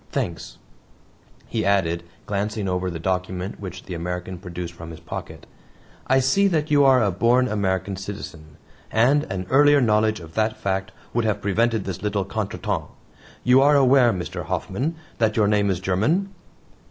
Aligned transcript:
Thanks," 0.11 0.57
he 1.45 1.63
added, 1.63 2.01
glancing 2.25 2.67
over 2.67 2.89
the 2.89 2.97
document 2.97 3.59
which 3.59 3.83
the 3.83 3.93
American 3.93 4.39
produced 4.39 4.73
from 4.73 4.89
his 4.89 4.99
pocket. 4.99 5.45
"I 6.07 6.19
see 6.19 6.47
that 6.47 6.71
you 6.71 6.83
are 6.83 7.03
a 7.03 7.11
born 7.11 7.47
American 7.47 7.95
citizen 7.95 8.57
and 8.91 9.25
an 9.25 9.45
earlier 9.51 9.79
knowledge 9.79 10.19
of 10.19 10.33
that 10.33 10.57
fact 10.57 10.91
would 11.13 11.25
have 11.25 11.39
prevented 11.39 11.83
this 11.85 12.01
little 12.01 12.25
contretemps. 12.25 12.89
You 13.43 13.61
are 13.61 13.75
aware, 13.77 14.11
Mr. 14.11 14.45
Hoffman, 14.45 14.95
that 15.19 15.37
your 15.37 15.47
name 15.47 15.69
is 15.69 15.79
German?" 15.79 16.33